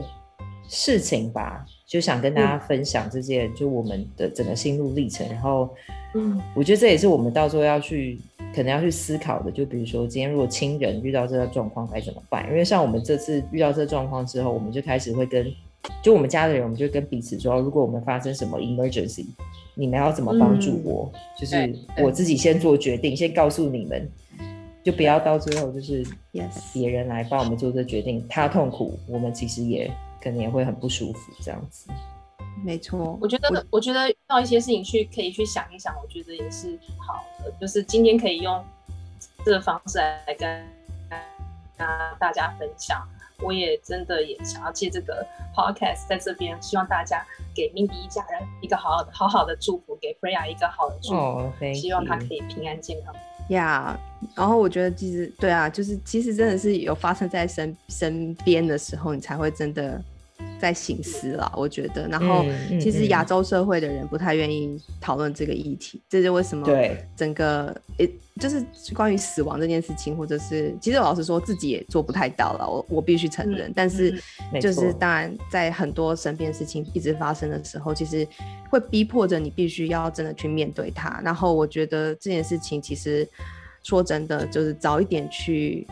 [0.70, 5.28] 事情吧，就想跟大家分享这件就我们的整个心路历程。
[5.30, 5.70] 然后，
[6.14, 8.20] 嗯，我觉得这也是我们到时候要去
[8.54, 9.50] 可能要去思考的。
[9.50, 12.46] 就比如说今天如果亲人遇到这个状况该怎么办？
[12.50, 15.52] 因为像我们这次遇到这个状况之后，我们就开始会跟
[16.04, 19.26] 就我们家的人，我们就跟彼此说，如果我们发生什么 emergency。
[19.80, 21.08] 你们要怎么帮助我？
[21.40, 21.72] 就是
[22.02, 24.10] 我自己先做决定，先告诉你们，
[24.84, 26.04] 就不要到最后就是
[26.74, 29.88] 别人来帮我们做这决定，他痛苦，我们其实也
[30.22, 31.90] 可能也会很不舒服这样子。
[32.64, 37.52] 没错，我觉得我觉得遇到一些事情去可以去想一想，我觉得也是好的。
[37.62, 38.64] 就是今天可以用
[39.46, 40.66] 这个方式来跟
[42.20, 43.08] 大家分享。
[43.40, 45.24] 我也真的也想要借这个
[45.56, 53.14] podcast 在这边，希望大家给 Mindy 一家人一个好好的、好好的祝福，给 Freya 一个好的祝福，希望他可以平安健康。
[53.50, 53.98] 呀，
[54.36, 60.02] 然后我觉得其实对啊，就是其实真的是有发生在身身边的时候，你才会真的。
[60.60, 62.08] 在醒思了，我觉得。
[62.08, 62.44] 然后，
[62.80, 66.66] 其实亚洲社会的人不太愿意讨论这个议题，这是为什么？
[66.66, 68.10] 对，整个诶，
[68.40, 73.72] 就是关于死亡这件事情，或者是，其实老实说，自己也做不太到了，我我必须承认。
[73.76, 74.20] 但是，
[74.60, 78.28] 就是当然，在很多身边事情一直发生的时候，其实
[78.70, 81.22] 会逼迫着你必须要真的去面对它。
[81.24, 83.28] 然后，我觉得这件事情其实
[83.84, 85.86] 说真的，就是早一点去。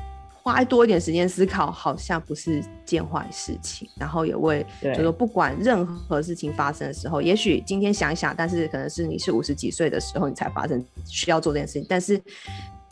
[0.46, 3.90] 花多一点时间思考，好像不是件坏事情。
[3.98, 11.86] 然后也为，就说不管任何事情发生的时候，也许今天想一想，但是可能是你是五十几岁的时候，你才发生需要做这件事情。
[11.90, 12.22] 但是。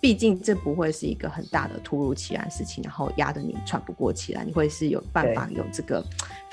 [0.01, 6.03] 毕竟这不会是一个很大的突如其来的事情，然后压得你喘不过气来，你会是有办法有这个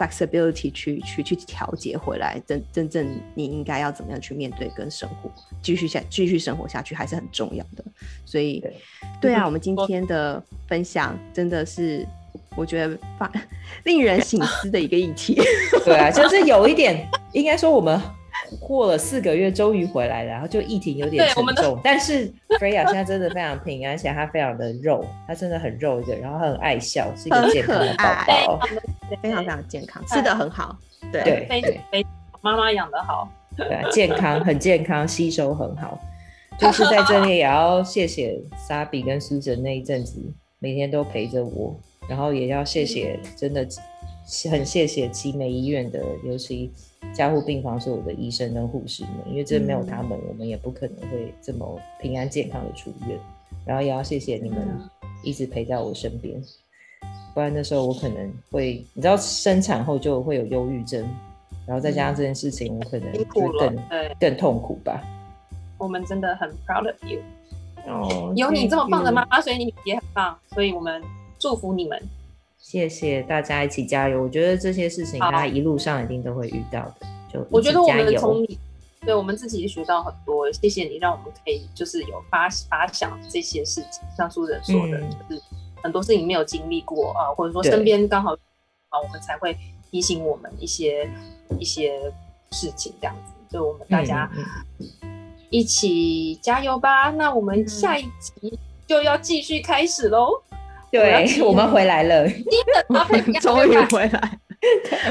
[0.01, 5.31] flexibility 去去去调节回来，真真正你应该要怎么样去面对跟生活，
[5.61, 7.85] 继续下继续生活下去还是很重要的。
[8.25, 8.65] 所以，
[9.21, 12.07] 对啊，我们今天的分享真的是
[12.57, 13.31] 我觉得发
[13.85, 15.39] 令人醒思的一个议题。
[15.85, 18.01] 对啊，就是有一点，应该说我们。
[18.59, 22.29] 过了四个月，终于回来了，然后就疫情有点沉重，但是
[22.59, 28.61] Freya 现在真的非常平安，而且她非常的肉，她真的很肉一个，然后很爱笑，是一个健康的宝宝，
[29.23, 30.77] 非常非常健康，吃的很好，
[31.13, 32.07] 对对对，
[32.41, 35.99] 妈妈养的好，对，健康很健康，吸收很好，
[36.59, 40.21] 就是在这里也要谢谢 Sabi 跟 Susan 那一阵子
[40.59, 41.79] 每天都陪着我，
[42.09, 43.67] 然后也要谢谢真的
[44.51, 46.73] 很谢谢集美医院的，尤其。
[47.15, 53.19] 加护病房所有的医生跟护士们，因为这没有他们，我们也不可能会这么平安健康的出院。
[53.67, 54.59] 然后也要谢谢你们
[55.23, 56.41] 一直陪在我身边，
[57.35, 61.03] 不然那时候我可能会，你知道，生产后就会有忧郁症，
[61.67, 63.77] 然后再加上这件事情，我可能会更
[64.19, 65.03] 更痛苦吧。
[65.79, 67.21] 我们真的很 proud of you，
[67.87, 71.03] 哦，有你这么棒的妈妈，所以你也很棒，所以我们
[71.39, 72.01] 祝福你们。
[72.61, 74.23] 谢谢大家一起加油！
[74.23, 77.07] 我觉得这些事情大家一路上一定都会遇到的。
[77.33, 78.59] 就我觉得我们从你，
[79.01, 80.53] 对我们自己也学到很多。
[80.53, 84.03] 谢谢你，让我们可以就是有发发想这些事情。
[84.17, 85.43] 像苏人说的，就是
[85.83, 89.57] 很多事情没有经历过啊，或者说身边刚好啊，我们才会
[89.91, 91.11] 提醒我们一些
[91.59, 91.99] 一些
[92.53, 93.33] 事情这样子。
[93.51, 94.31] 所以我们大家
[95.49, 97.11] 一起加油吧！
[97.11, 98.57] 那我们下一集
[98.87, 100.43] 就要继续开始喽。
[100.91, 102.29] 对，我 们回来了，
[103.41, 104.31] 终于回来。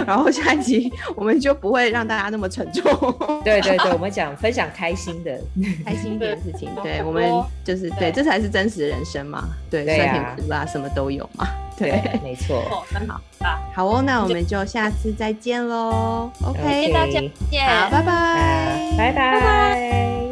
[0.06, 2.84] 然后下一集我们就不会让大家那么沉重。
[3.44, 5.40] 对对对，我们讲分享开心的、
[5.84, 6.70] 开心一点的事情。
[6.84, 7.24] 对，我们
[7.64, 9.46] 就是对，这才是真实人生嘛。
[9.72, 11.48] 对，酸甜苦辣什么都有嘛。
[11.76, 12.62] 对，没错。
[12.94, 16.30] 很好啊，好哦，那我们就下次再见喽。
[16.46, 17.20] OK，大家
[17.50, 20.29] 见，好，拜拜，拜拜。